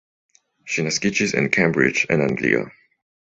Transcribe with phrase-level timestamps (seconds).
[0.75, 2.65] Ŝi naskiĝis en Cambridge en Anglio.